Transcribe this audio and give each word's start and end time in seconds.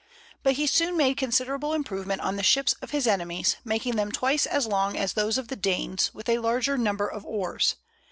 But 0.41 0.53
he 0.53 0.65
soon 0.65 0.97
made 0.97 1.17
considerable 1.17 1.73
improvement 1.75 2.21
on 2.21 2.35
the 2.35 2.41
ships 2.41 2.73
of 2.81 2.89
his 2.89 3.05
enemies, 3.05 3.57
making 3.63 3.97
them 3.97 4.11
twice 4.11 4.47
as 4.47 4.65
long 4.65 4.97
as 4.97 5.13
those 5.13 5.37
of 5.37 5.47
the 5.49 5.55
Danes, 5.55 6.11
with 6.11 6.27
a 6.27 6.39
larger 6.39 6.75
number 6.75 7.07
of 7.07 7.23
oars. 7.23 7.75